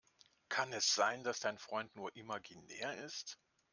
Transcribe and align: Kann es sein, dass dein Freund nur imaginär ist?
Kann 0.49 0.73
es 0.73 0.95
sein, 0.95 1.23
dass 1.23 1.41
dein 1.41 1.59
Freund 1.59 1.95
nur 1.95 2.15
imaginär 2.15 2.95
ist? 3.05 3.37